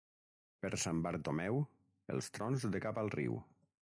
[0.63, 1.59] Per Sant Bartomeu,
[2.15, 3.37] els trons de cap al riu.